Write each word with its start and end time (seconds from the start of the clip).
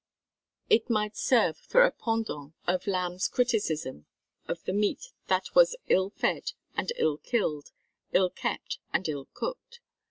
It 0.67 0.89
might 0.89 1.15
serve 1.15 1.57
for 1.59 1.83
a 1.83 1.91
pendant 1.91 2.55
of 2.65 2.87
Lamb's 2.87 3.27
criticism 3.27 4.07
of 4.47 4.63
the 4.63 4.73
meat 4.73 5.11
that 5.27 5.53
was 5.53 5.75
"ill 5.89 6.09
fed 6.09 6.53
and 6.75 6.91
ill 6.97 7.17
killed, 7.17 7.69
ill 8.11 8.31
kept 8.31 8.79
and 8.93 9.07
ill 9.07 9.27
cooked." 9.35 9.79